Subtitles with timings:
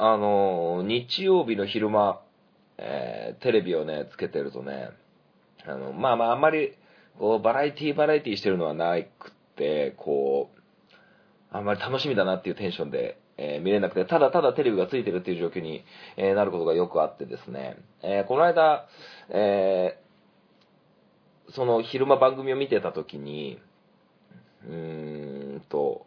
[0.00, 2.20] あの、日曜日の昼間、
[2.78, 4.90] えー、テレビをね、つけてるとね、
[5.66, 6.76] あの、まあまあ、あんまり、
[7.18, 10.96] こう、バラエティバラエティしてるのはなくて、こう、
[11.50, 15.84] あんまり楽しみだなっていうテンションで、えー、見れなくて、ただただテレビがついてるっていう状況に、
[16.16, 18.86] えー、なることがよくあってですね、え、この間、
[19.30, 19.98] え
[21.50, 23.58] その昼間番組を見てた時に、
[24.64, 26.06] うーんと、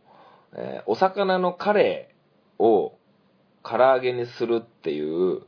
[0.55, 2.97] えお魚のカレーを
[3.63, 5.43] 唐揚げにするっていう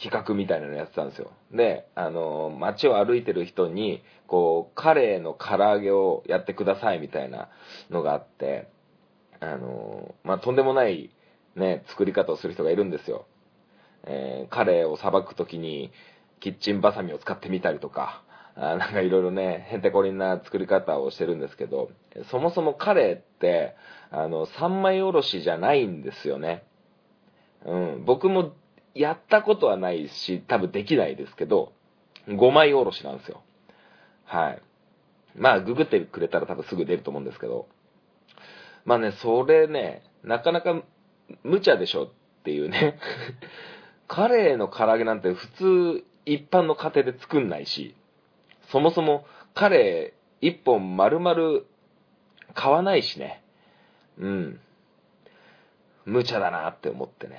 [0.00, 1.30] 企画みたいなのやってたんですよ。
[1.52, 7.48] で、あの、街を歩いてる人に、こう、カレーの唐揚げをやってくださいみたいな
[7.90, 8.68] のがあって、
[9.40, 11.10] あの、まあ、とんでもない
[11.56, 13.26] ね、作り方をする人がいるんですよ。
[14.04, 15.92] えー、カレーをさばくときに、
[16.40, 18.22] キッチンバサミを使ってみたりとか、
[18.56, 21.90] あなんかいろいろね、へんてこりんな作り方をしてるんですけど、
[22.30, 23.76] そもそもカレーって、
[24.10, 26.64] あの、三枚おろしじゃないんですよね。
[27.64, 28.52] うん、僕も
[28.94, 31.72] やったことはないし、多分できないですけど、
[32.28, 33.42] 5枚おろしなんですよ。
[34.24, 34.62] はい。
[35.36, 37.68] まあ、ググってくれたら多分すぐ出ると思うんですけど、
[38.84, 40.82] まあね、それね、なかなか
[41.44, 42.08] 無茶でしょっ
[42.44, 42.98] ていうね。
[44.08, 47.94] カレーの唐揚げなんて普通一般の家庭で作んないし、
[48.70, 49.24] そもそも
[49.54, 51.60] カレー一本丸々
[52.54, 53.42] 買わないしね。
[54.18, 54.60] うん。
[56.10, 57.38] 無茶だなって思ってね。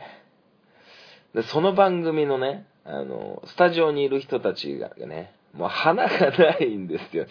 [1.35, 7.25] で、その番組のね、あの、スタジオにいる人たちがね、もう花がないんですよ。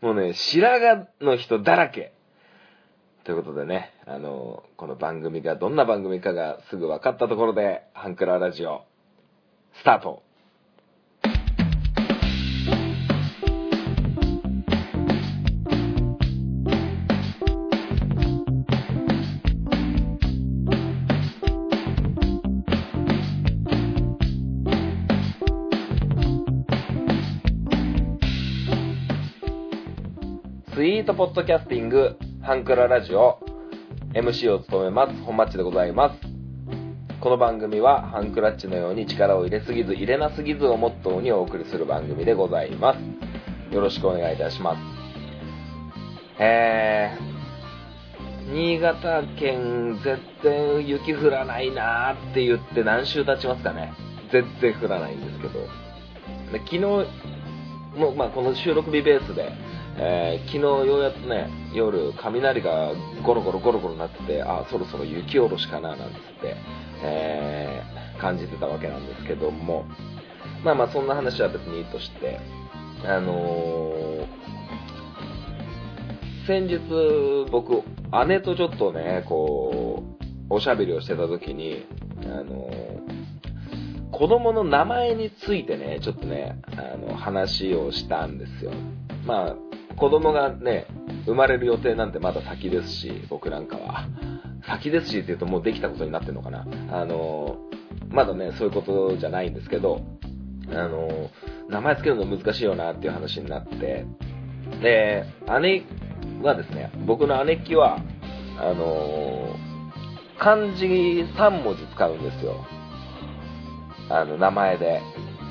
[0.00, 2.12] もうね、白髪の人だらけ。
[3.24, 8.84] ということでね、あの、この番組がどんな番組かがすぐ分かったところで、ハンクララジオ、
[9.74, 10.22] スタート
[31.08, 33.38] トポッドキャスティングハンクララジオ
[34.12, 36.20] MC を務めます本マッチでございます。
[37.18, 43.74] この番組はハンクラッチのように力を入れすぎず入れなすぎずをモットーにお送りする番組でございます。
[43.74, 46.42] よろしくお願いいたします。
[46.42, 53.94] えー、新潟県絶対雪降らないなーって言って何週経ちますかね。
[54.30, 55.54] 全然降らないんですけど。
[56.52, 56.80] で昨日
[57.98, 59.50] も、まあ、この収録日ベースで
[60.00, 62.92] えー、昨日ようやっとね、夜、雷が
[63.24, 66.06] ゴロゴロゴロゴロなってて、あ、そろそろ雪下ろしかな、なんつっ
[66.40, 66.56] て、
[67.02, 69.86] えー、感じてたわけなんですけども、
[70.62, 72.38] まあまあそんな話は別にいいとして、
[73.04, 74.26] あのー、
[76.46, 77.82] 先日僕、
[78.28, 80.04] 姉とちょっとね、こ
[80.50, 81.84] う、おしゃべりをしてた時に、
[82.22, 88.72] あのー、子供の名前についてね、ちょっとね、あの、話をしたんですよ。
[89.26, 89.67] まあ、
[89.98, 90.86] 子供がね、
[91.26, 94.06] 生まれる予定なんてまだ先ですし、僕なんかは。
[94.66, 96.66] 先ですしって言うともうできたことになってんのかな。
[96.92, 97.56] あの、
[98.10, 100.02] まだね、そういうことじゃないんですけど、
[100.70, 101.30] あの、
[101.68, 104.06] 名前つけるの難しいよなっていう話になって、
[104.82, 105.24] で、
[105.60, 105.84] 姉
[106.42, 107.98] はですね、僕の姉貴は、
[108.58, 109.56] あの、
[110.38, 112.64] 漢字3文字使うんですよ。
[114.10, 115.02] あの、名前で。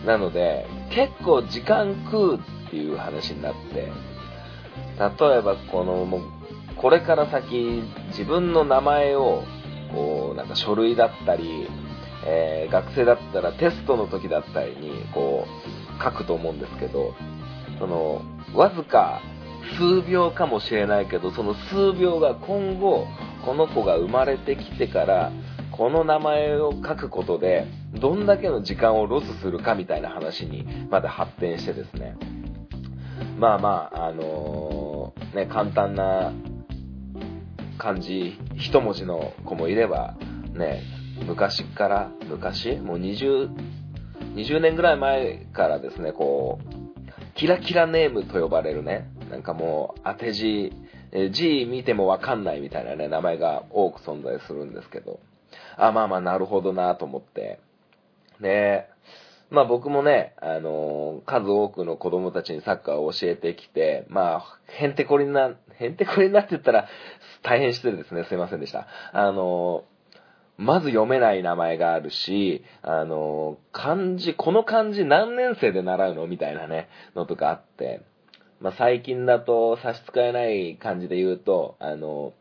[0.05, 3.91] なので、結構時間食うっていう話になって、
[4.99, 6.21] 例えばこのもう
[6.75, 9.43] これから先自分の名前を
[9.91, 11.67] こうなんか書類だったり、
[12.25, 15.45] えー、学生だったらテストの時だったりにこ
[15.99, 17.15] う書くと思うんですけど
[17.79, 18.21] その
[18.53, 19.21] わずか
[19.77, 23.07] 数秒かもしれないけどその数秒が今後
[23.45, 25.31] この子が生まれてきてから
[25.71, 32.15] この名前を書くことでどんだけの時間をロスするかみたいな話にまで発展してですね。
[33.37, 34.86] まあまあ、あのー、
[35.37, 36.33] ね、簡単な
[37.77, 40.15] 漢字一文字の子もいれば、
[40.53, 40.81] ね、
[41.27, 43.51] 昔から、昔もう20、
[44.33, 50.73] 20年ぐらい前からですね、こう、キラキラネームと呼ばれるね、なんかもう当て字、
[51.31, 55.19] 字見てもわかんないみたいなね、名前が多く存在するんですけど、
[55.77, 57.59] あ、まあまあなるほどなと思って、
[58.41, 58.89] で、
[59.49, 66.87] まあ僕もね、あのー、数多くの子供たちにサッカーを教えてきて、まあ、へんてこりな、へんてこりなって言ったら
[67.43, 68.25] 大変失礼ですね。
[68.25, 68.87] すいませんでした。
[69.13, 78.01] あのー、まず読めない名前があるし、あのー、漢字、この漢字何年生で習うのみたいなね、のとかあって、
[78.59, 82.33] まあ最近だと差し支えない感じで言うと、あの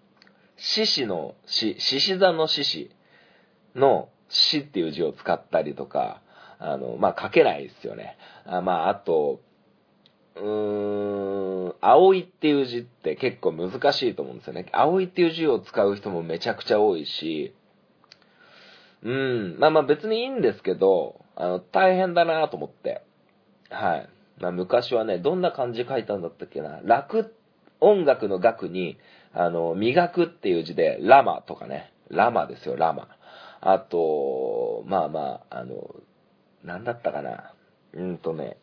[0.56, 2.90] 獅子の獅、獅子座の獅子
[3.74, 6.22] の死っていう字を使ったりとか、
[6.58, 8.16] あの、まあ、書けないですよね。
[8.44, 9.40] あまあ、あと、
[10.36, 14.66] うーん、葵っていう字って結構難しいと思うんですよね。
[14.72, 17.54] 葵っていう字を使う人もめちゃくちゃ多いし、
[19.02, 23.02] うん、まあまあ別にいいんですけど、あの、大変だなと思って。
[23.70, 24.08] はい。
[24.38, 26.80] まあ昔はね、どんな漢字書いたんだったっけな。
[26.82, 27.34] 楽、
[27.80, 28.98] 音楽の楽に、
[29.32, 31.92] あの、磨くっていう字で、ラマとかね。
[32.08, 33.08] ラマですよ、ラマ。
[33.60, 35.94] あと、まあまあ、あの、
[36.66, 37.54] なんだったかな？
[37.94, 38.58] うんとね、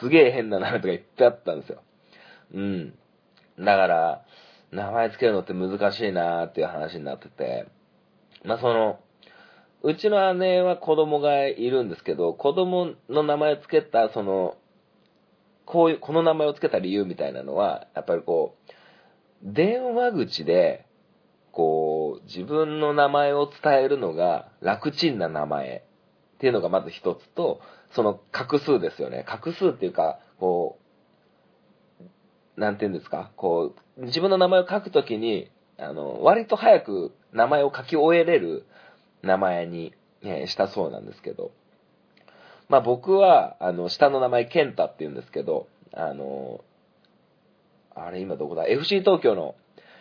[0.00, 1.82] すげえ変な名前とかいっぱいあったんですよ。
[2.54, 2.94] うん。
[3.58, 4.24] だから、
[4.70, 7.66] 名前つけるのって難しいなーっていう話になってて、
[8.44, 9.00] まあその、
[9.82, 14.56] うちの姉は子供がいるんですけど、子供の名前つけた、その、
[15.66, 18.72] こういう、この名前をつけた理由みたいなのは、やっぱりこう、
[19.42, 20.86] 電話口で、
[21.50, 25.84] こう、自分の名前を伝えるのが楽ちんな名前
[26.42, 27.60] っていうのがまず一つと、
[27.92, 29.24] その画数ですよね。
[29.28, 30.76] 画数っていうか、こ
[32.56, 38.66] う、なんて言うんですか、こう、自分の名前を書くときに、あの、割と早く名前を書き終えれる
[39.22, 41.52] 名前に、ね、したそうなんですけど、
[42.68, 46.64] まあ僕は、あの、下の名前、ケンタって言うんですけど、あの、
[47.94, 49.54] あれ今どこだ ?FC 東京の、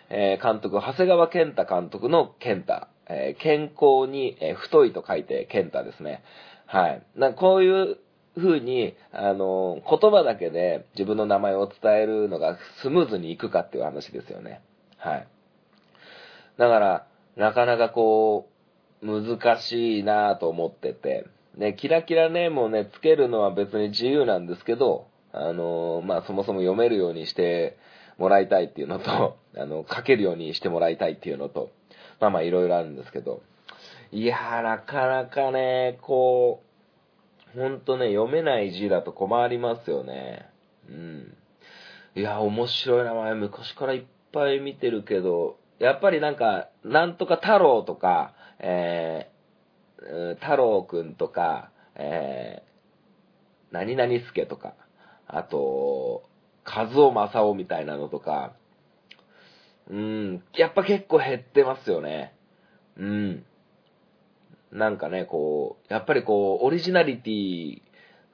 [0.09, 2.88] えー、監督、長谷川健太監督の健太。
[3.11, 6.23] えー、健康に、えー、太いと書いて健太ですね。
[6.65, 7.03] はい。
[7.15, 7.97] なこういう
[8.37, 14.61] 風に、あの、言葉だけで自分の名前を伝えるのがスムーズにいくかっていう話ですよね。
[14.97, 15.27] はい。
[16.57, 18.47] だから、なかなかこ
[19.01, 21.25] う、難しいなと思ってて、
[21.57, 27.77] ね、キラキラネームをね、つけるのは別に自由なんですけど、あの、まあ、そもそも読めるようにして
[28.17, 31.71] もらいたいっていうのと、あの、書けるようにしてもらいたいっていうのと、
[32.21, 33.41] まあまあいろいろあるんですけど、
[34.12, 36.63] いやー、なかなかね、こ
[37.56, 40.47] う、ほんとね、読めない字だと困りますよね。
[40.88, 41.38] うん。
[42.15, 54.75] いや、面白い名前、昔からいっぱい見てるけど、やっぱりなんか、なんとか太郎とか、えー、太郎くんとか、えー、何々助とか、
[55.25, 56.24] あと、
[56.65, 58.53] 和夫正夫みたいなのとか、
[59.91, 62.33] うん、やっぱ結構減ってますよね。
[62.97, 63.45] うん。
[64.71, 67.81] なんかね、こう、やっぱりこう、オリジナリティ、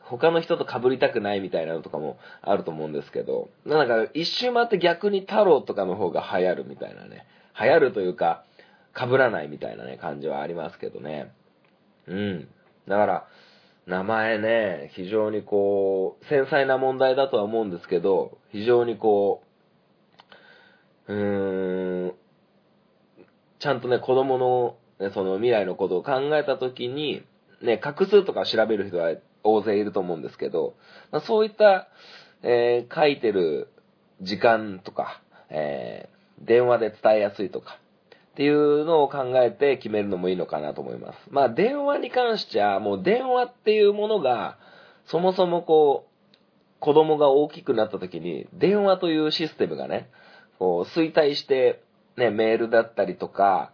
[0.01, 7.25] 他の人と被りたくないみたいなのとかもあると思うんですけど、なんか一周回って逆に太郎とかの方が流行るみたいなね。
[7.59, 8.45] 流行るというか、
[8.95, 11.33] 被らないみたいなね、感じはありますけどね。
[12.07, 12.48] うん。
[12.88, 13.27] だから、
[13.88, 19.46] 名前ね、非常にこう、繊細な問題だとは思うんですけど、非常にこう
[21.07, 22.13] う、ーん、
[23.59, 27.24] ちゃんとね、子供の、ね、その未来のことを考えたときに、
[27.62, 29.13] ね、画数とか調べる人は
[29.44, 30.75] 大勢いると思うんですけど、
[31.12, 31.88] まあ、そういった、
[32.44, 33.69] えー、書いてる
[34.21, 37.80] 時間とか、えー、電話で伝えやすいとか、
[38.38, 41.18] っていうのを考えて決めるのもいいのかなと思います。
[41.31, 44.59] まあ電話に関してはもう電話っていうものが
[45.07, 46.36] そもそもこう
[46.80, 50.07] 子供が大きくなった時に電話というシステムがね、
[50.59, 51.83] こう衰退して
[52.15, 53.71] ね、メールだったりとか、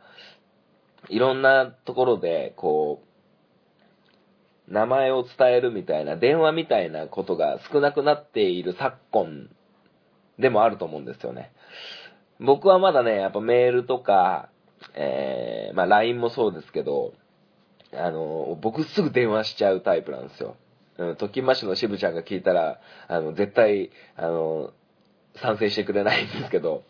[1.10, 9.50] いろんなところでこう名前を伝えるみたいな、電話みたいなことが少なくなっている昨今
[10.40, 11.52] でもあると思うんですよね。
[12.40, 14.50] 僕はまだね、やっぱメールとか、
[14.96, 17.14] えー、まあ LINE もそうですけど、
[17.94, 20.56] あの、僕すぐ電話しちゃうタイプなんですよ。
[20.98, 24.72] うん、時ましの渋ちゃんが聞いたら、あの、絶対、あの、
[25.36, 26.84] 賛成してくれないんですけど、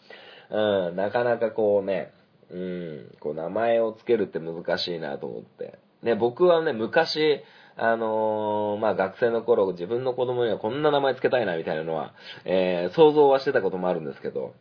[0.50, 2.14] うん、なかなかこうね、
[2.52, 5.80] うん、こう名前を付けるって難しいなと思って。
[6.04, 7.42] ね、僕はね、昔、
[7.76, 12.14] あのー、まあ、学生の頃、自分の子供にはこんな名前付けたいなみたいなのは、
[12.46, 14.54] えー、想像はしてたこともあるんですけど、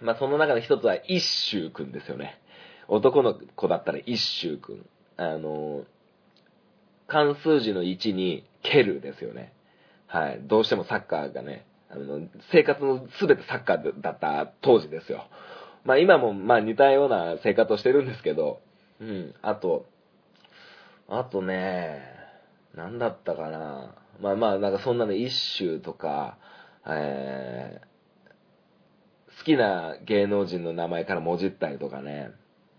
[0.00, 2.40] まあ、その中の一つは一周くんですよね。
[2.88, 4.86] 男の子だったら一周くん。
[5.16, 5.84] あの、
[7.06, 9.52] 関数字の1に蹴るですよね。
[10.06, 10.40] はい。
[10.42, 15.26] どうしてもサッカーがね、あの、生活の全てサッカーだった当時ですよ。
[15.84, 18.60] まあ今もまあ似たような生活をしてるんですけど、
[19.00, 19.34] うん。
[19.42, 19.86] あと、
[21.08, 22.02] あとね、
[22.74, 23.94] なんだったかな。
[24.20, 26.38] まあまあなんかそんなの一周とか、
[26.86, 32.30] えー、好きな芸能人の名前からもじったりとかね。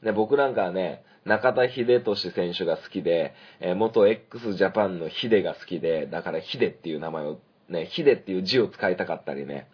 [0.02, 7.40] ね、僕なんかはね、中田秀俊選手が好きで、えー、元 x ジャパンのヒデが好きで、だからヒデっていう名前を、
[7.72, 9.68] ね、ヒデっていう字を使いたかったりね。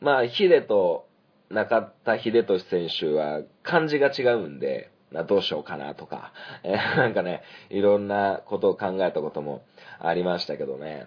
[0.00, 1.06] まあ、ヒデと
[1.50, 6.32] 中田秀俊選手は漢字が違うんで、などうしようかなとか、
[6.62, 9.62] えー、なんかね、いろんなことを考えたことも
[9.98, 11.06] ありましたけどね。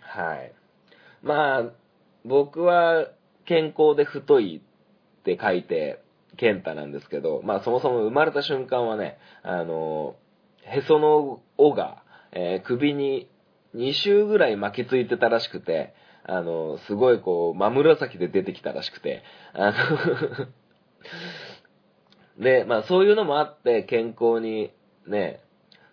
[0.00, 0.52] はい。
[1.22, 1.64] まあ、
[2.24, 3.08] 僕は
[3.46, 4.62] 健康で太い
[5.20, 6.02] って書いて、
[6.36, 10.16] 健太なんですけど、まあそもそも生まれた瞬間はね、あの、
[10.62, 13.28] へその尾が、えー、首に
[13.74, 19.22] 2周ぐらい巻きついてたらしくて、あの、すごいこう、真紫で出てきたらしくて、
[19.52, 20.52] あの
[22.42, 24.72] で、まあそういうのもあって健康に
[25.06, 25.40] ね、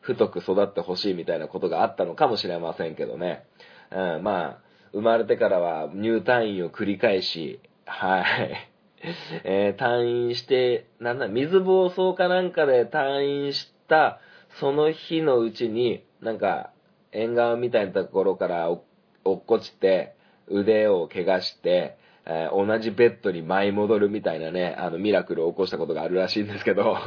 [0.02, 3.44] 太く育ってほしいみたいなことがあったのかもしれませんけどね。
[3.92, 8.70] うん、まあ、生まれてからは入退院を繰り返し、はい。
[9.44, 14.20] えー、退院して、なんだ、水暴走かなんかで退院した
[14.60, 16.72] その日のうちに、なんか、
[17.12, 18.84] 縁側みたいなところから落
[19.30, 20.16] っこちて、
[20.48, 26.98] 腕を怪我して、えー、同じベッドに舞い戻るみたいなね、あの、ミラクルを起こしたことがあるらしいんですけど、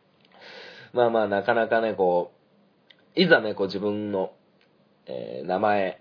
[0.92, 2.32] まあまあ、なかなかね、こ
[3.16, 4.32] う、いざね、こう自分の、
[5.06, 6.00] えー、名前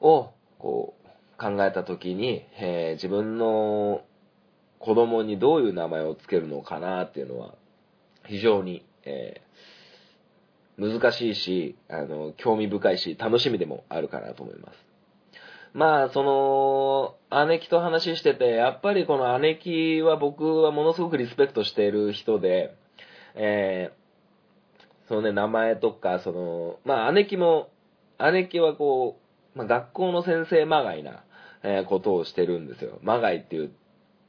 [0.00, 1.00] を、こう、
[1.38, 4.02] 考えたときに、えー、自分の
[4.78, 7.54] 子供にどういう名前を付けるのかなっていうのは、
[8.26, 9.40] 非常に、え、
[10.78, 14.90] 難しいし、あの、興味深いし、楽しみでもあるかなと思います。
[15.72, 16.22] まあ、そ
[17.30, 22.74] の、姉貴と話してて、やっぱりこの姉貴は僕はものすごくリスペクトしている人で、
[23.34, 27.70] えー、そのね、名前とか、その、まあ姉貴も、
[28.32, 29.18] 姉貴はこ
[29.54, 31.22] う、まあ学校の先生まがいな、
[31.62, 32.98] えー、ことをしてるんですよ。
[33.02, 33.70] まがいって言う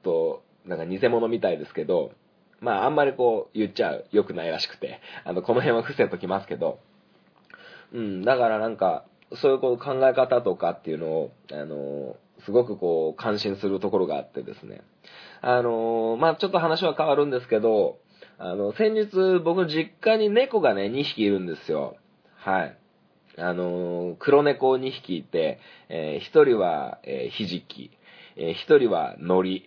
[0.03, 2.11] と、なんか偽物みたいですけど、
[2.61, 6.79] まああんまりこう言っちゃう、良くないらしくて、あの、この辺は伏せときますけど、
[7.93, 9.03] うん、だからなんか、
[9.33, 12.15] そういうこう考え方とかっていうのを、あの、
[12.45, 14.81] すごくこう、感心するところがあってですね。
[15.41, 17.97] あの、まあ、ちょっと話は変わるんですけど、
[18.37, 21.97] あの、先日僕の実家に猫がね、2匹いるんですよ。
[22.35, 22.77] はい。
[23.37, 27.91] あの、黒猫2匹いて、えー、1人は、えー、ひじき、
[28.35, 29.65] えー、1人はのり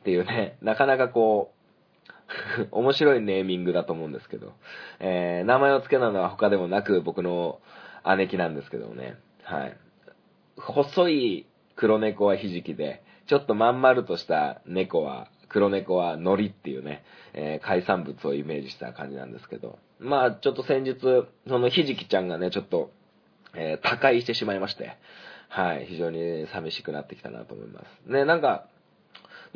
[0.00, 1.55] っていうね、なかなかこう、
[2.72, 4.52] 面白いネーミングだと思うんですけど、
[5.00, 7.60] えー、名前を付けたのは他でもなく僕の
[8.16, 9.16] 姉貴なんですけどね。
[9.42, 9.76] はい。
[10.56, 19.78] 細い黒猫はひじきで、ちょっとまん丸とした猫は、黒猫は海苔っていうね、えー、海産物をイメージした感じなんですけど。
[19.98, 20.98] まあ、ちょっと先日、
[21.46, 22.90] そのひじきちゃんがね、ちょっと、
[23.54, 24.96] えー、他界してしまいまして、
[25.48, 28.10] はい、非常に寂しくなってきたなと思います。
[28.10, 28.66] ね、なんか、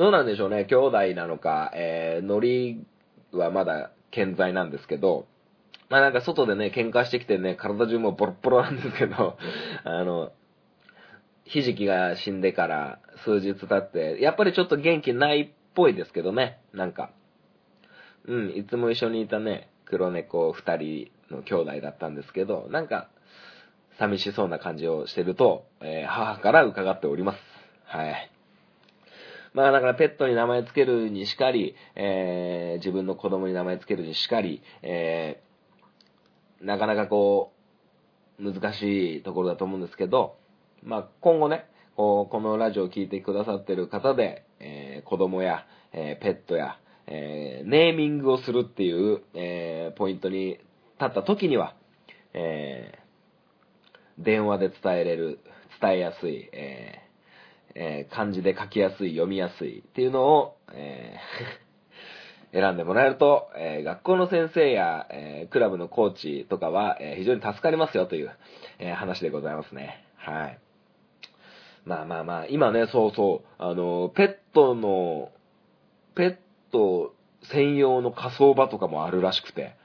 [0.00, 2.86] どうなんでしょうね、兄弟なのか、えー、海
[3.32, 5.26] 苔はまだ健在なんですけど、
[5.90, 9.36] まあなんか外でね、喧嘩してきてね、体中もボロボロなんですけど、
[9.84, 10.32] あの、
[11.44, 17.10] ひじきが死んでから数日経って、やっぱりちょっと元気ないっぽいですけどね、なんか。
[18.24, 23.10] うん、いつも一緒にいたね、黒猫二人の兄弟だったんですけど、なんか、
[23.98, 27.38] 寂しそうな感じをしてると、えー、母から伺っております。
[27.84, 28.30] はい。
[29.52, 35.42] まあだからペットに名前つけるにしかり、えー、自分の子供に名前つけるにしかり、え
[36.60, 37.52] なかなかこ
[38.38, 40.36] う、難しいところだと思うんですけど、
[40.82, 41.66] まあ、今後ね、
[41.96, 50.60] こ、このラジオを聴いてくださってる方で、えー、子供や、えー、ペットや、えー、ネーミングをするっていう、えー、ポイントに立
[51.00, 51.74] った時には、
[52.34, 55.40] えー、電話で伝えれる、
[55.80, 57.09] 伝えやすい、えー
[57.74, 61.70] えー、漢字で書きやすい、読みやすいっていうのを、えー
[62.52, 68.32] 選んでもらえると、えー、学校の先生や、え、クラブのコーチとかは、え、非常に助かりますよという、
[68.80, 70.04] え話でございますね。
[70.16, 70.58] はい。
[71.84, 75.30] まあまあまあ、今ね、そうそう、あの、ペットの、
[76.16, 76.36] ペッ
[76.72, 79.76] ト専用の仮想場とかもあるらしくて、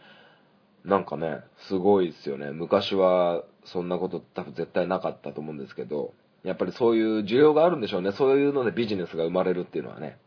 [0.83, 2.51] なんかね、すごいですよね。
[2.51, 6.13] 昔はそんなこと多分絶対なかったと思うんですけど、
[6.45, 8.11] やっぱりそういう需要があるんでしょうね。
[8.11, 10.17] そういうのでビジネスが生まれるっていうのはね。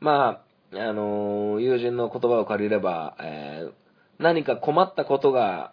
[0.00, 3.72] まあ、あのー、友人の言葉を借りれば、えー、
[4.18, 5.72] 何か困ったことが、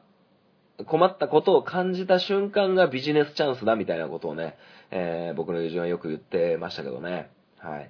[0.85, 4.57] 困ったことを感じた瞬間がビジネスチャンスだみたいなことをね、
[4.91, 7.29] えー、僕の友人はよく言ってましたけどね。
[7.57, 7.89] はい。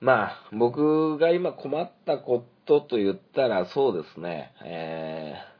[0.00, 5.53] まあ、僕が今困ったことと言ったらそうですね、えー、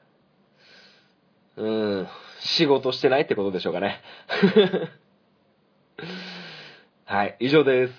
[1.56, 2.08] うん、
[2.40, 4.00] 仕事してないってことでしょうかね。
[7.04, 7.94] はい、以上です。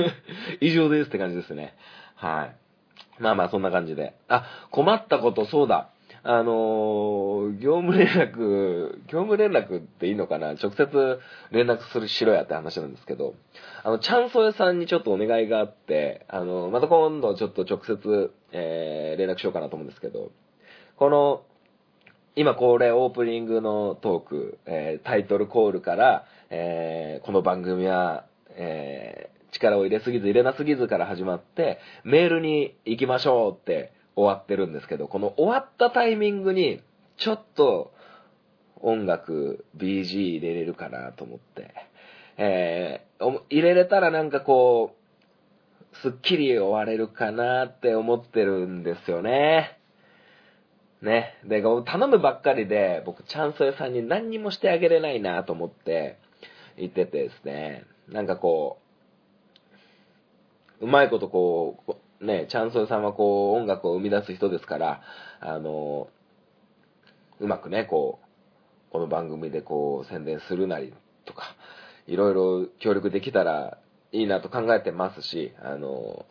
[0.60, 1.74] 以上ですって感じですね。
[2.14, 3.22] はい。
[3.22, 4.14] まあまあ、そんな感じで。
[4.28, 5.90] あ、困ったこと、そうだ。
[6.28, 10.54] あのー、業務連絡、業務連絡っていいのかな？
[10.54, 11.20] 直接
[11.52, 13.34] 連絡するしろやって話なんですけど、
[13.84, 20.32] あの、チャンソエさんにちょっとお願いがあって、あのー、また今度ちょっと直接、えー、連絡しようかなと思うんですけど、
[20.96, 21.42] この、
[22.38, 36.82] 今これオープニングのトーク、えー、タイトルコールから、えー、この番組は、えー、力を入れすぎず入れなすぎずから始まって、メールに行きましょうって終わってるんですけど、この終わったタイミングに、
[37.16, 37.94] ちょっと
[38.82, 41.74] 音楽、BG 入れれるかなと思って、
[42.36, 44.94] えー、入れれたらなんかこ
[45.94, 49.75] う、すっきり終われるかなって思ってるんですよね。
[51.06, 51.38] ね。
[51.44, 56.18] で、頼むばっかりで、僕、チャンス屋さんに何にもしてあげれないなと思って
[56.76, 58.78] 言っててですね、なんかこ
[60.80, 61.82] う、うまいことこ
[62.20, 65.02] う、ね、チャンソーさんはこう、音楽を生み出す人ですから、
[65.40, 66.08] あの、
[67.40, 70.92] うまくね、こう、この番組でこう、宣伝するなり
[71.24, 71.56] とか、
[72.06, 73.78] いろいろ協力できたら
[74.12, 76.26] いいなと考えてますし、あの、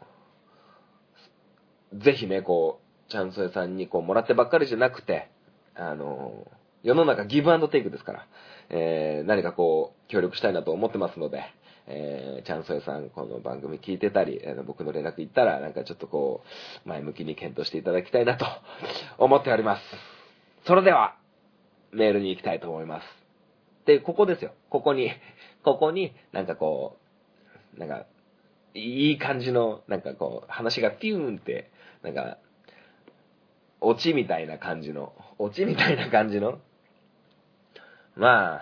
[1.93, 5.29] ぜひね、こう、チャンソエさんにこう、もらってばっかりじゃなくて、
[5.75, 6.47] あの、
[6.83, 8.27] 世の中ギブアンドテイクですから、
[8.69, 11.43] えー、何かこう、協力したいなと思ってますので、
[11.87, 16.43] えー、チャンソエさん、この番組聞いてたり、えー、僕の連絡行ったら、なんかちょっとこ
[16.85, 18.45] う、前向きに検討していただきたいなと
[19.17, 19.81] 思っております。
[20.65, 21.15] それでは、
[21.91, 23.07] メールに行きたいと思います。
[23.85, 24.51] で、ここですよ。
[24.69, 25.11] ここに、
[25.63, 26.97] ここに、なんかこ
[27.75, 28.05] う、なんか、
[28.73, 31.69] いい感じの、なんかこう、話がピューンって、
[32.01, 32.37] なんか、
[33.87, 36.57] オチみたいな感じの、オチみたいな感じの、
[38.15, 38.61] まあ、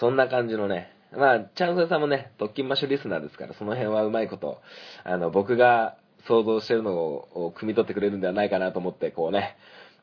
[0.00, 4.62] そんな感じのね、まあ、チャンスさんもね、特勤マッシュリスナーですから、その辺はうまいこと、
[5.04, 9.56] あの、僕が想像してるのを汲み取ってくれるんではないかなと思って、こうね、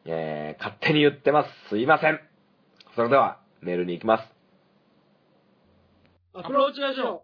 [0.06, 1.70] えー、勝手に言ってます。
[1.70, 2.20] すいません。
[2.96, 4.30] それでは、メールに行きます。
[6.36, 7.24] アプローチラジオ。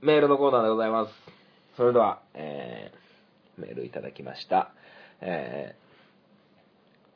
[0.00, 1.12] メールのコーナーでございます
[1.76, 4.72] それでは、えー、メールいただきました。
[5.20, 5.76] え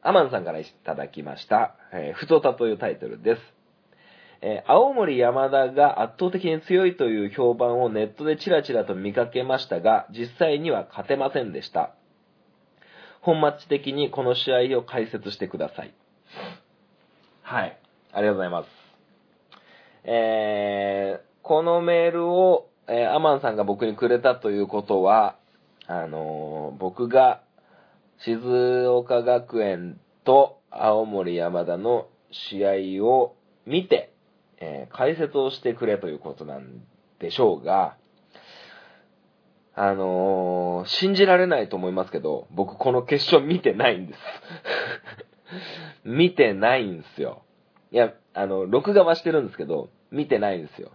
[0.05, 3.41] ー、アマンさんからいただきました、えー、ふとたというタイトルです。
[4.41, 11.95] えー、青森山田が圧倒的に強いという評判をネットでチラチラと見かけましたが、実際には勝てませんでした。
[13.21, 15.95] 本マッチ的にこの試合を解説してください。
[17.43, 17.79] はい。
[18.13, 18.69] ありがとうございます。
[20.05, 25.37] えー、このメールをえー、アマンさんが僕にくれたということは、
[25.87, 27.41] あのー、僕が
[28.19, 28.39] 静
[28.87, 34.13] 岡学園と青森山田の試合を見て、
[34.59, 36.83] えー、解説をしてくれということなん
[37.19, 37.97] でしょうが、
[39.75, 44.21] あのー、信じられないと思いますけど、僕この決勝見てないんです。
[46.05, 47.43] 見てないんですよ。
[47.91, 50.91] いや、あの、録画はしてるんですけど、見てないんですよ。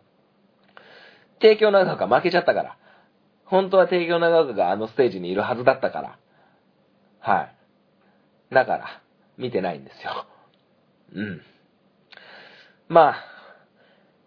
[1.39, 2.77] 帝京長岡負けちゃったから。
[3.45, 6.19] 本当は帝京長岡があのステージにいるはずだったから。
[7.19, 7.41] は
[8.51, 8.53] い。
[8.53, 9.01] だから、
[9.37, 10.25] 見てないんですよ。
[11.13, 11.41] うん。
[12.89, 13.15] まあ、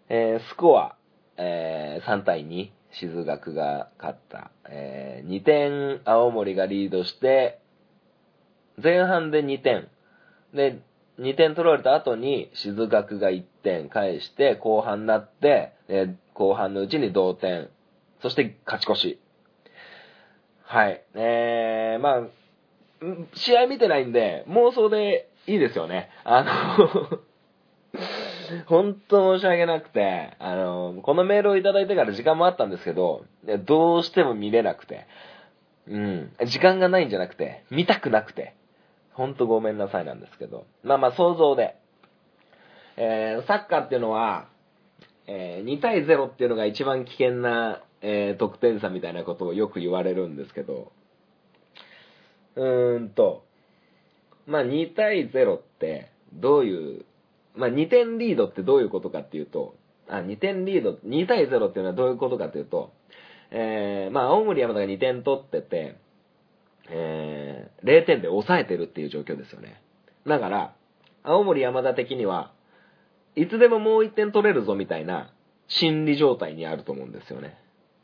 [0.09, 0.95] えー、スコア、
[1.37, 4.51] えー、3対2、静学が勝った。
[4.69, 7.59] えー、2点青森がリードして、
[8.81, 9.87] 前半で2点。
[10.53, 10.81] で、
[11.21, 17.69] 2点取られた後に静学が1点返して、後半になって、え後半のうちに同点。
[18.21, 19.19] そして勝ち越し。
[20.63, 21.03] はい。
[21.15, 22.21] えー、まあ、
[23.33, 26.09] 試合見てないんで、妄想でいいですよね。
[26.23, 27.19] あの
[28.67, 33.25] 本当申し訳なくて、あの、このメールをいただいてから時間もあったんですけど、
[33.65, 35.07] どうしても見れなくて。
[35.87, 36.31] うん。
[36.45, 38.55] 時間がないんじゃなくて、見たくなくて。
[39.21, 40.65] ほんとごめんなさいなんですけど。
[40.83, 41.75] まあまあ想像で。
[42.97, 44.47] えー、サッカーっていうのは、
[45.27, 50.91] えー、2対0っていうのが一番危険な、えー、得点差みたいなことをよく言われるんですけど、
[52.55, 53.45] うーんと、
[54.47, 57.05] まあ2対0ってどういう、
[57.55, 59.75] まあ2点リードってどういうことかっていうと、
[60.09, 62.91] あ、2点リード、2対0っていうのはどういうことかっていうと、
[63.51, 65.97] えー、まあ青森山田が2点取ってて、
[66.89, 69.81] えー、0点で抑えてるっていう状況ですよね。
[70.27, 70.75] だから、
[71.23, 72.51] 青森山田的には、
[73.35, 75.31] いつでももう1点取れるぞみたいな
[75.67, 77.57] 心理状態にあると思うんですよね。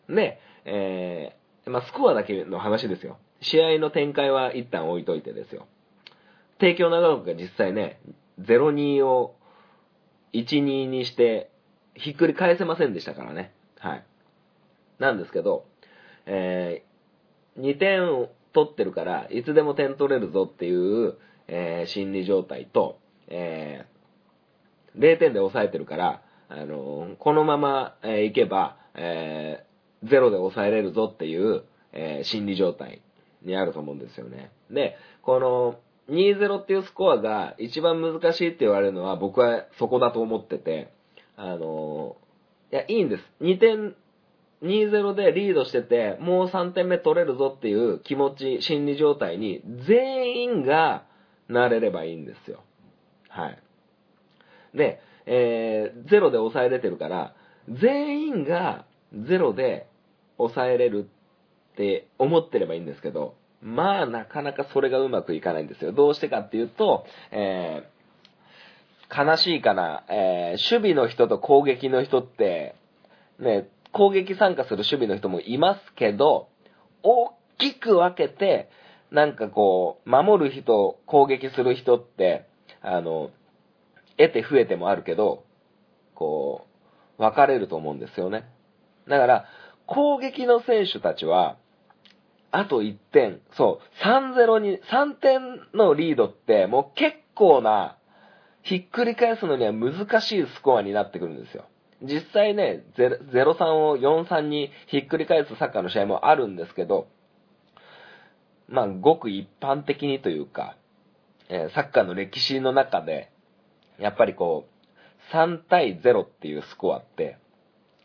[0.07, 3.17] で、えー、まあスコアだけの話ですよ。
[3.41, 5.67] 試合の展開は一旦置いといてですよ。
[6.59, 7.99] 帝京長岡が実際ね、
[8.41, 9.35] 0-2を
[10.33, 11.49] 1-2にして、
[11.95, 13.53] ひっくり返せませんでしたからね。
[13.79, 14.05] はい。
[14.99, 15.65] なんですけど、
[16.25, 21.15] えー、2点取ってるから、いつでも点取れるぞっていう、
[21.47, 23.97] えー心理状態と、えー
[24.99, 33.01] 0点で抑えてるから、あのーこのまま、えーいけば、えー0で抑えれるぞっていう、え心理状態
[33.43, 34.49] にあると思うんですよね。
[34.71, 35.75] で、この
[36.09, 40.91] 2-0っていうスコアが一番難しいって言われるのは僕はそこだと思ってて、
[41.35, 42.17] あの
[42.71, 43.23] いや、いいんです。
[43.41, 43.95] 2点、
[44.63, 51.03] 2-0でリードしてて、もう3点目取れるぞっていう気持ち、心理状態に全員が
[51.47, 52.63] なれればいいんですよ。
[53.29, 53.59] はい。
[54.75, 57.35] で、えー、ゼロで抑えれてるから、
[57.69, 59.87] 全員がゼロで
[60.37, 61.09] 抑えれる
[61.73, 65.91] って思ってればいいんですけど、まあなかなかそれがうまくいかないんですよ。
[65.91, 72.75] どうしてかっていうと、えー、悲しいかな、えー、守備の人と攻撃の人って、
[73.39, 73.67] ね、
[73.97, 76.49] 攻撃参加する守備の人もいますけど、
[77.01, 78.69] 大きく分けて、
[79.09, 82.47] なんかこう、守る人、攻撃する人って、
[82.81, 83.31] あの、
[84.17, 85.45] 得て増えてもあるけど、
[86.13, 86.67] こ
[87.17, 88.45] う、分かれると思うんですよね。
[89.07, 89.45] だから、
[89.87, 91.57] 攻撃の選手たちは、
[92.51, 97.97] あと1点、そう、3-0に、3点のリードって、もう結構な、
[98.61, 101.65] ひっくり返すのには難しいスコアになってくるんですよ。
[102.01, 107.07] 実際ね、0-3を4-3にひっくり返すサッカーの試合もあるんですけど、
[108.67, 110.77] まあ、ごく一般的にというか、
[111.49, 113.31] えーサッカーの歴史の中で、
[113.97, 117.37] やっぱりこう、3対0っていうスコアって、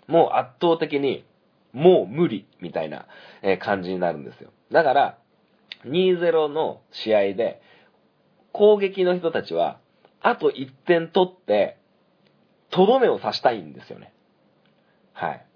[0.07, 1.25] もう圧倒的に、
[1.73, 3.07] もう無理みたいな
[3.61, 4.51] 感じになるんですよ。
[4.71, 5.19] だから、
[5.87, 7.61] 2-0の試合で、
[8.53, 9.79] 攻撃の人たちは、
[10.21, 11.79] あと1点取って、
[12.73, 14.13] とどめを刺したいんですよね。
[15.13, 15.47] はい。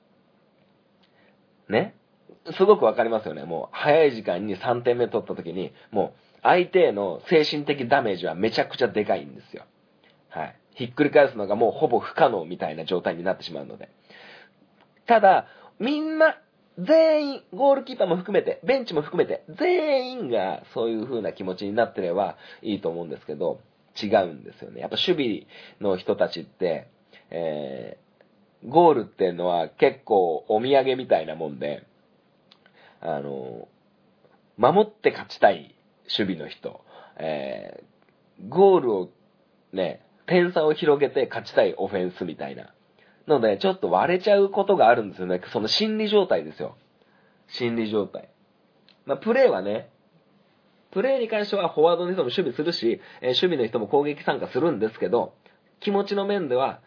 [1.69, 1.97] ね
[2.53, 3.45] すごくわかりますよね。
[3.45, 9.65] もう、早い時間に3点目取った時に、もう、相手への精神的ダメージはめちゃくちゃでかいんですよ。
[10.29, 10.57] はい。
[10.75, 13.89] ひっくり返すのがもうほぼ不可能みたいな状態になってしまうので。
[15.07, 15.47] ただ、
[15.81, 16.39] みんな、
[16.79, 23.61] 全員、ゴールキーパーも含めて、ベンチも含めて、全員がそういう風な気持ちになってればいいと思うんですけど、
[24.01, 24.83] 違うんですよね。
[24.83, 25.47] やっぱ守
[25.81, 26.91] 備の人たちって、
[27.31, 31.87] えー、ゴールっていうのは結構お土産みたいなもんで、
[33.01, 33.69] あの、
[34.57, 36.85] 守って勝ちたい守備の人、
[37.19, 39.11] えー、ゴールを
[39.73, 42.73] ね、点差を広げて勝ちたいオフェンスみたいな。
[43.27, 45.41] ので、ちょっと割れちゃうことがあるんですよね。
[45.53, 46.77] その心理状態ですよ。
[47.49, 48.29] 心理状態。
[49.05, 49.91] まあ、プレーはね、
[50.91, 55.35] プレーに関してはフォワードの人も守備するし、えー守備の人も攻撃参加するんですけど、
[55.81, 56.81] 気持ちの面では、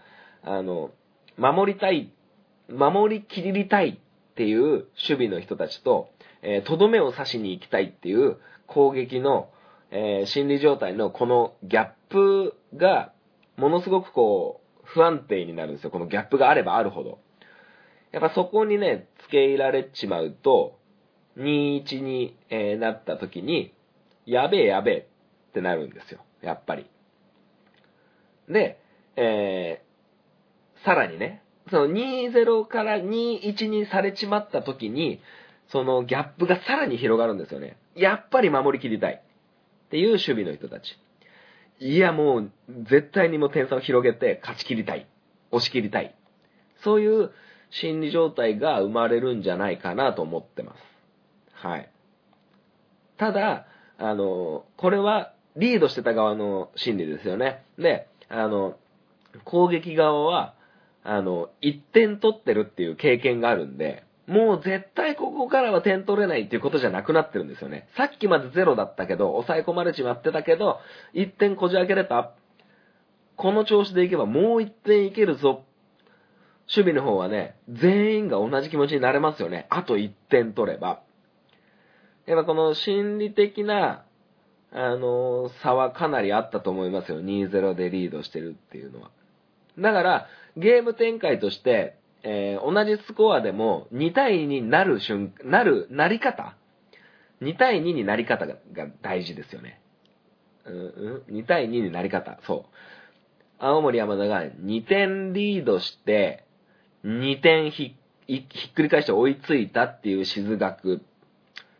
[0.43, 0.91] あの、
[1.37, 2.11] 守りたい、
[2.69, 6.09] 守りきりたいっていう守備の人たちと、
[6.41, 9.49] えーとどめを刺しに行きたいっていう攻撃の、
[9.91, 13.11] えー心理状態のこのギャップが、
[13.57, 15.91] ものすごくこう、不安定になるんですよ。
[15.91, 17.19] このギャップがあればあるほど。
[18.11, 20.79] やっぱそこにね、付け入られちまうと、
[21.37, 23.73] 2-1に、えなった時に、
[24.25, 25.07] やべえやべえ
[25.49, 26.21] ってなるんですよ。
[26.41, 26.89] やっぱり。
[28.47, 28.79] で、
[29.15, 29.83] え、
[30.85, 35.21] さらにね、その2-0から2-1にされちまった時に、
[35.67, 37.77] そのギャップがさらに広がるんですよね。
[37.95, 39.21] やっぱり守りきりたい。
[39.87, 40.97] っていう守備の人たち。
[41.79, 42.51] いやもう、
[42.83, 45.07] 絶対にも点差を広げて勝ち切りたい。
[45.51, 46.15] 押し切りたい。
[46.83, 47.31] そういう
[47.71, 50.79] 心理状態が生まれるんじゃないかなと思ってます。
[51.53, 51.89] はい。
[53.17, 53.65] ただ、
[53.97, 57.63] あの、これはリードしてた側の心理ですよね。
[57.77, 58.77] で、あの、
[59.43, 60.55] 攻撃側は、
[61.11, 67.87] あの、1点取ってるっていう経験があるんで、もう絶対ここからは点取れないっていうことじゃなくなってるんですよね。
[67.97, 70.77] さっきまでゼロだったけど、抑え込まれちまってたけど、
[71.15, 72.33] 1点こじ開けれた。
[73.37, 75.63] この調子でいけばもう1点いけるぞ。
[76.67, 79.65] 守備の方はね、全員が同じ気持ちになれますよね。
[79.71, 81.01] あと1点取れば。
[82.27, 84.05] やっぱこの心理的な、
[84.71, 87.19] あの差はかなりあったと思いますよ。
[87.19, 89.09] 2-0でリードしてるっていうのは。
[89.79, 90.27] だから、
[90.59, 96.55] ゲーム展開として、えー、同じスコアでも2対2になる瞬、なる、なり方
[97.41, 98.55] ?2 対2になり方が
[99.01, 99.81] 大事ですよね。
[100.65, 102.39] うん、うん、2対2になり方。
[102.45, 102.75] そう。
[103.57, 106.43] 青森山田が2点リードして、
[107.05, 107.95] 2点ひ
[108.27, 111.01] ひっくり返して追いついたっていう静学。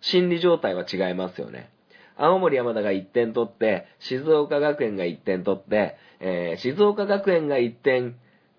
[0.02, 1.70] 心理状態は違いますよね。
[2.16, 8.16] 青森山田が1点取って、静岡学園が1点取って、えー、静岡学園が1点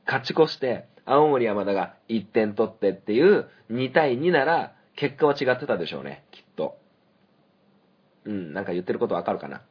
[0.07, 6.79] 勝ち越して、青森山田が1点取ってっていう2対2なら、結果は違ってたでしょうね、きっと。
[8.25, 9.63] うん、なんか言ってることわかるかな。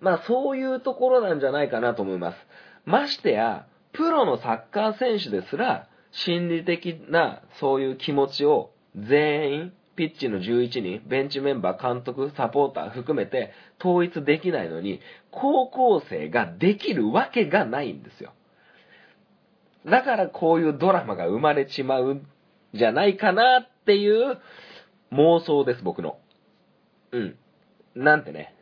[0.00, 2.36] まあそういうところなんじゃないかなと思います。
[2.84, 18.32] ましてや、プロのサッカー選手ですら、心理的なそういう気持ちを全員、ピッチの11人、ベンチメンバー、監督、サポーター含めて統一できないのに、高校生ができるわけがないんですよ。
[19.86, 22.26] だからこういうドラマが生まれちまうん
[22.74, 24.38] じゃないかなっていう
[25.12, 26.18] 妄想です、僕の。
[27.12, 27.36] うん。
[27.94, 28.54] なんてね。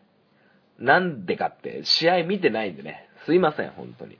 [0.79, 3.09] なんでかって試合見てないんでね。
[3.27, 4.19] すいません、本当に。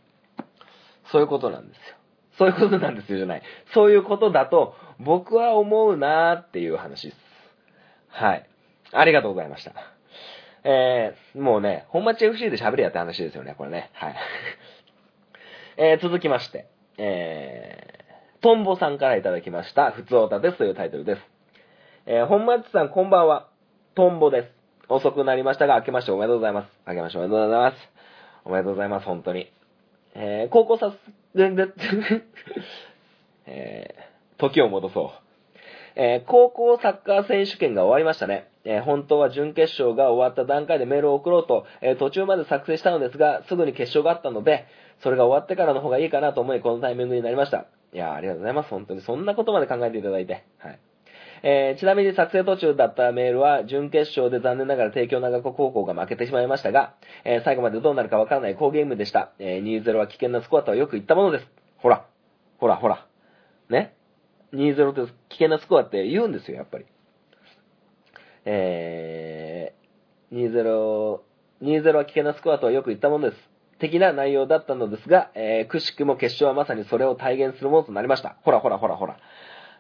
[1.11, 1.83] そういうことなんですよ。
[2.39, 3.43] そういうことなんですよじゃない。
[3.73, 7.19] そういうことだと僕は思うなーっていう話です。
[8.09, 8.47] はい。
[8.93, 9.73] ありがとうございました。
[10.65, 13.91] えー、もうね、本町 FC で喋れやって話ですよね、これね。
[13.95, 14.17] はい。
[15.77, 16.67] えー、続きまして。
[16.99, 21.23] えー、トンボさんからいただきました、ふつおたですというタイトルです。
[22.07, 23.49] えー、本町さんこんばんは。
[23.95, 24.49] トンボです。
[24.89, 26.69] 遅くなりましたが、明けましておめでとうございます。
[26.87, 27.77] 明けましておめでとうございます。
[28.45, 29.53] おめでとうございます、本当に。
[30.15, 30.97] えー、高校さす、
[33.47, 35.11] えー、時を戻そう。
[35.95, 38.49] えー、高校サッカー選手権が終わりましたね。
[38.71, 44.67] えー、本当は準決勝が終わった段階でメールを送ろうと、えー、途中まで作成したのですが、すぐに決勝があったので、
[45.03, 47.65] それが終わってからの方がいいかなと思い、このタイミングになりました。
[47.95, 48.69] いやありがとうございます。
[48.69, 50.45] 本当にそんなことまで考えていただいて。
[50.59, 50.79] はい。
[51.43, 56.93] えー、ちなみに作成途中だったメールは、準決勝で残念ながら帝京長子高校が負けてしまいましたが、
[57.25, 59.31] えー、最後までどうなるかわからない好ゲームでした。
[59.39, 61.47] えー、2-0は危険なスコアとはよく言ったものです。
[61.79, 62.05] ほら、
[62.59, 63.07] ほら、ほら。
[63.71, 63.95] ね。
[64.53, 66.85] 2-0って危険なスコアって言うんですよ、やっぱり。
[68.45, 71.21] えー、2-0、
[71.63, 73.49] 2-0は危険なスコアとはよく言ったものです。
[73.79, 78.37] 的な内容だったのですが、えー、くしくも決勝はまさにそれを体現するものとなりました。
[78.43, 79.19] ほらほらほらほら。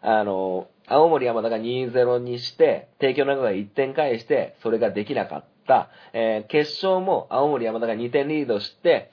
[0.00, 5.90] あの、青森山田が2-0にして、帝京長が1点返して、それができなかった。
[6.12, 9.10] えー、決勝も青森山田が2点リードして、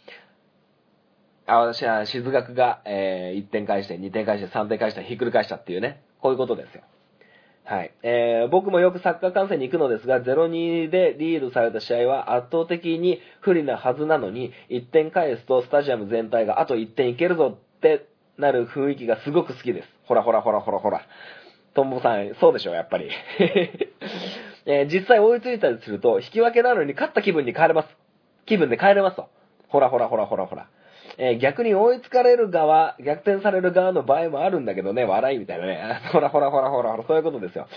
[1.48, 6.04] あ、私は静学が、えー、1点返して、2点返して、3点返した、ひっくり返したっていうね。
[6.20, 6.82] こういうことですよ。
[7.66, 7.92] はい。
[8.04, 19.90] えー、僕もよくサッカー観戦に行くのですが、0-2でリードされた試合は圧倒的に不利なはずなのに、1点返すとスタジアム全体があと1点いけるぞってなる雰囲気がすごく好きです。
[20.04, 21.02] ほらほらほらほらほら。
[21.74, 23.10] トンボさん、そうでしょ、やっぱり。
[24.68, 27.98] えー、実際追いついたりすると、引き分けなのに勝った気分に帰れます。
[28.46, 29.28] 気分で帰れますと。
[29.70, 30.68] ほらほらほらほらほら。
[31.18, 36.02] えー、逆に追いつかれる側、逆転される側の場合もあるんだけどね、笑いみたいなね。
[36.12, 37.68] ほ らほらほらほらほら、そういうことですよ。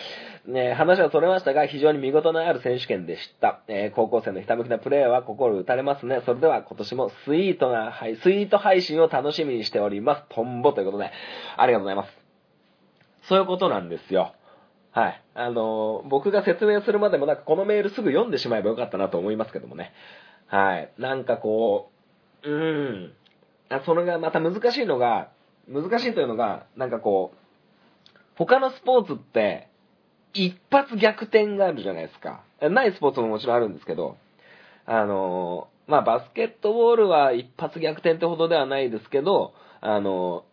[0.47, 3.61] ね、話はそれましたが、非常に見事のある選手権でした。
[3.69, 6.21] えー、高校生のひたむきなプレーは心打たれますね。
[6.25, 10.25] それでは今年もスイートな、はい、スイート配信を楽しみにしております。
[10.31, 11.11] トンボということで、
[11.57, 12.19] ありがとうございます。
[13.23, 14.33] そういうことなんですよ。
[14.91, 15.23] はい。
[15.35, 19.93] あのー、僕が説明するまでもなく、このメールすぐ読んでしまえばよかったなと思いますけどもね。
[20.47, 20.91] はい。
[20.99, 21.99] なんかこう、
[22.43, 23.13] うーん。
[23.85, 25.31] それがまた難しいのが、
[25.69, 29.69] 難しいというのが、なんかこう、他のスポーツって、
[30.35, 32.43] 一発逆転があるじゃないですか。
[32.61, 34.17] ないスポーツももちろんあるんですけど、
[34.87, 40.45] あの、まあ、バスケットボールは一発逆転ってほどではないですけど、あの、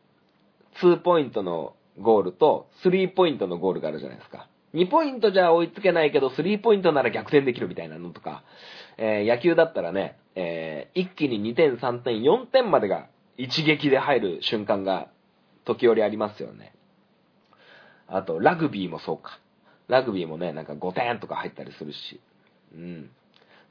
[0.82, 4.48] 2ポイントのゴールと3ポイントのゴールがあるじゃないですか。
[4.74, 8.44] 2ポイントじゃ追いつけないけど、3ポイントなら逆転できるみたいなのとか、
[8.98, 15.08] えー、野球だったらね、えー、一気に2点、3点、4点までが一撃で入る瞬間が
[15.66, 16.74] 時折ありますよね。
[18.08, 19.40] あと、ラグビーもそうか。
[19.88, 22.22] ラグビーもね、なんか5点とか入ったりするし。
[22.74, 23.10] うん。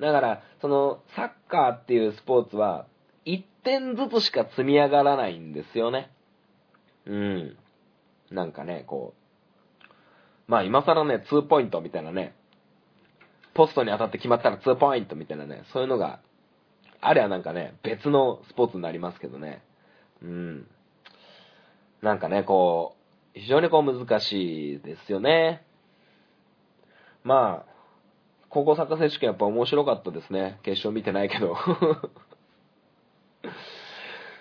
[0.01, 2.87] だから、その、サッカーっていうスポーツは、
[3.27, 6.11] 1点ずつしか積み上がらないんですよね。
[7.07, 7.57] うん。
[8.31, 9.25] なんかね、こう
[10.47, 12.35] まあ今更ね、2ポイントみたいなね、
[13.55, 16.21] ポストに当たって決まったら2ポイントみたいなね、そういうのが、
[17.01, 19.63] あれはなんかね、別のスポーツになりますけどね。
[20.23, 20.67] うん。
[22.03, 22.97] なんかね、こ
[23.35, 25.65] う、非常にこう難しいですよね。
[27.25, 27.71] まあ、
[28.49, 30.61] 高校サッカー選手権やっぱ面白かったですね。
[30.63, 31.57] 決勝見てないけど。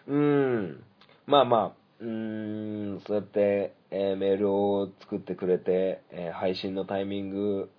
[0.07, 0.83] うん。
[1.25, 7.71] まあまあ、うーん、そうやって、えー、メールを作ってくれて、えー、配信のタイミング、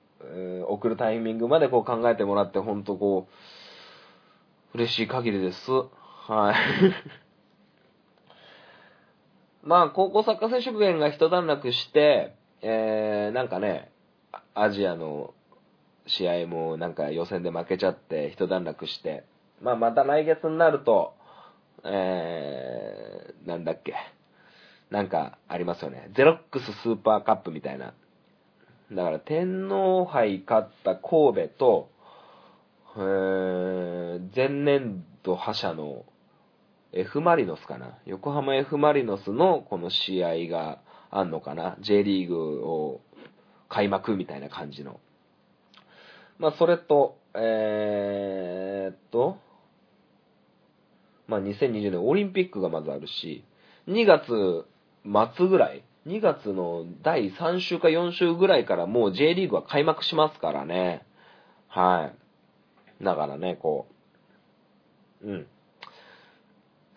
[0.69, 3.29] 送るタイミングまでこう考えてもらって、ほんとこ
[4.75, 5.71] う、嬉しい限りです。
[5.71, 6.55] はい。
[9.67, 13.91] まあ、高校サッカー選手権が一段落して、えー、なんかね、
[14.55, 15.35] アジアの
[16.07, 19.25] 試合もなんか予選で負けちゃって一段落して、
[19.61, 21.15] まあまた来月になると、
[21.85, 23.95] えー、なんだっけ。
[24.91, 26.11] なんかありますよね。
[26.15, 27.95] ゼロックススーパーカップみたいな。
[28.95, 31.91] だから天皇杯勝った神戸と、
[32.97, 36.05] えー、前年度覇者の
[36.93, 37.99] F マリノスかな。
[38.07, 40.79] 横浜 F マリノスのこの試合が
[41.11, 41.77] あんのかな。
[41.81, 43.01] J リーグを
[43.69, 45.01] 開幕みたいな感じの。
[46.39, 49.39] まあ、それと、えー、っと、
[51.27, 53.45] まあ、2020年オリンピックがまずあるし、
[53.89, 54.67] 2月
[55.37, 61.07] 末ぐらい、2月の第3週か4週ぐらいからもう J リーグは開幕しますからね。
[61.69, 62.13] は
[63.01, 63.05] い。
[63.05, 63.87] だからね、こ
[65.23, 65.47] う、うん。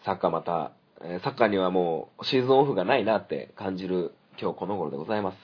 [0.03, 0.71] サッカーまた、
[1.23, 5.37] サッカーにはもうシーズンオフがないなって感じる今日この頃でございます。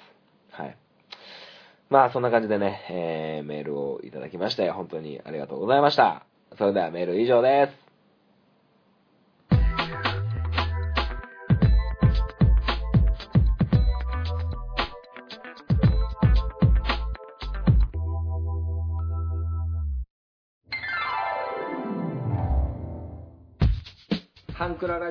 [0.52, 0.78] はい。
[1.90, 6.26] まあそんな感じでね、えー、メールをいただきまして、本当にありがとうございました。
[6.58, 7.83] それではメール以上です。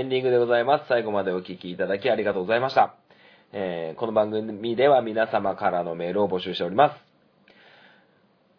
[0.00, 0.86] エンディングでございます。
[0.88, 2.94] 最後までお聞きいただきありがとうございました。
[3.52, 6.96] えー、この番組では皆様からのメールを募集しております。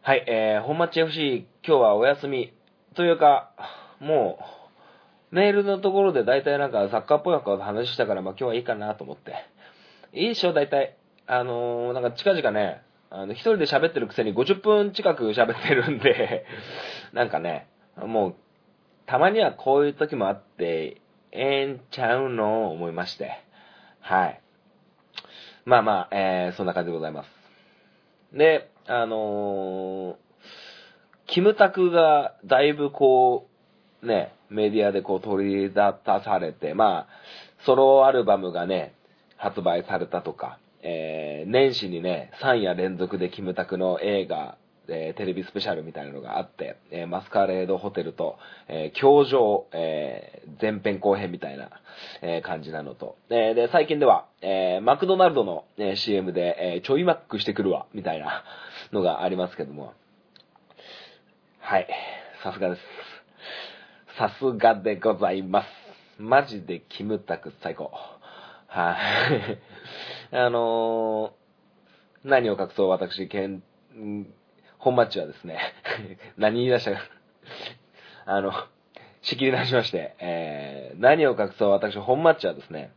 [0.03, 2.53] はい、えー、本町 FC 今日はお休み
[2.93, 3.53] というか、
[3.99, 4.37] も
[5.31, 9.33] う、メールのところで大体なんかサッカーっぽい話したから、まあ今日はいいかなと思って。
[10.13, 10.95] いいでしょ、大体。
[11.25, 16.45] あのー、なんか近々ね、あの、一人で喋ってるくせに50分近く喋ってるんで
[17.13, 18.35] なんかね、もう、
[19.07, 21.00] たまにはこういう時もあって、
[21.31, 23.31] ええんちゃうの思いまして。
[24.01, 24.41] はい。
[25.65, 27.29] まあまあ、えー、そんな感じでございます。
[28.33, 30.15] で、あのー、
[31.27, 33.47] キムタクがだいぶこ
[34.01, 38.93] う、ね、メディアでこう取り立たされて、まあ、ソロアルバムがね、
[39.37, 44.57] 発売されたとか、えー、年始にね、3夜連続でキムタクの映画、
[44.91, 51.69] えー、テレビスペシャルみたいなのがあって、えー、マスカレードホテルと、えー、教場、えー、前編後編みたいな、
[52.21, 58.43] えー、感じなのと、えー、で、最近では、えー、マクドナルドの、えー、CM で、えー、ちょいマックしてくるわ、みたいな
[58.91, 59.93] のがありますけども、
[61.59, 61.87] はい、
[62.43, 62.81] さすがです。
[64.17, 65.67] さすがでございます。
[66.19, 67.91] マジでキムタク最高。
[68.67, 68.95] は
[70.31, 73.63] い、 あのー、何を隠そう私、けん、
[74.81, 75.59] 本マッチはですね、
[76.37, 76.97] 何言い出したか
[78.25, 78.51] あの、
[79.21, 82.91] 仕切り直しまして、えー、何を隠そう私、本マッチはですね、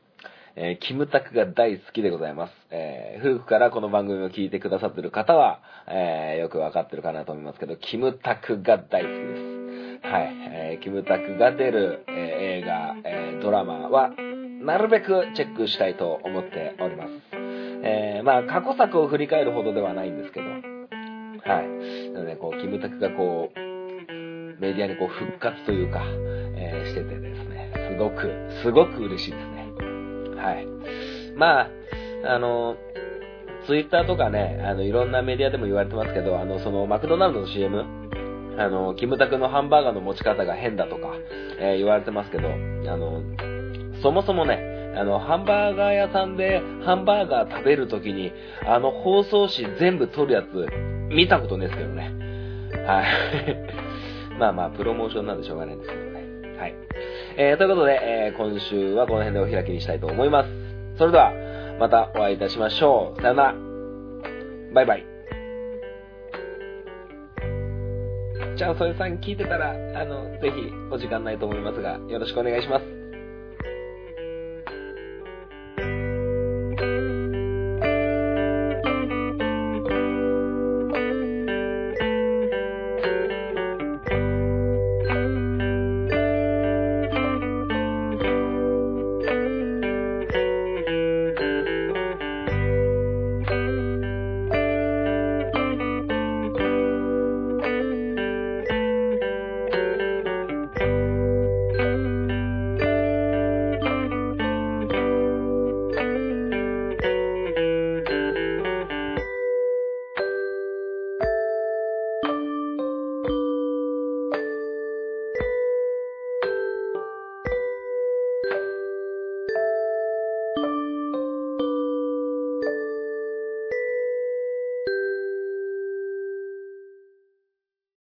[0.56, 2.52] えー、キムタクが大好きでございます。
[2.70, 10.08] えー、古くからこの番組を聞いてくださってる方は、えー、よくわかってるかなと思いますけど、キムタクが大好きです。
[10.08, 14.10] はい、えーキムタクが出る、えー映画、えードラマは、
[14.62, 17.10] なるべくチェックしたいと思っております。
[17.86, 20.46] えーまあ、過去作を振り返るほどではないんですけど、
[21.46, 22.12] はい。
[22.12, 23.60] なので、こう、キムタクがこう、
[24.60, 26.02] メディアにこう復活というか、
[26.56, 28.30] えーしててですね、すごく、
[28.62, 29.72] すごく嬉しいですね。
[30.36, 30.66] はい。
[31.36, 31.70] まあ、
[32.26, 32.76] あの、
[33.66, 37.84] ツイッターとかね、あの、いろんなメディアでも言われてますけど、あの、その、マクドナルドの CM、
[38.58, 41.14] あの、キムタクのハンバーガーの持ち方が変だとか、
[41.58, 43.22] えー言われてますけど、あの、
[44.02, 48.32] そもそもね、あの、ハンバーガー屋さんでハンバーガー食べるときに、
[48.66, 50.66] あの包装紙全部取るやつ、
[51.10, 52.12] 見たことねえですけどね。
[52.86, 53.04] はい。
[54.38, 56.58] まあまあ、プロモーションなんでしょうがないんですけどね。
[56.58, 56.74] はい。
[57.36, 60.50] えー、ということで、えー今週はこの辺でお開きにしたいと思います。
[60.96, 61.32] それでは、
[61.78, 63.20] またお会いいたしましょう。
[63.20, 63.54] さよなら。
[64.74, 65.06] バイバイ。
[68.56, 73.03] じゃあ、それさん聞いてたら、あの、ぜひ、お時間ないと思いますが、よろしくお願いします。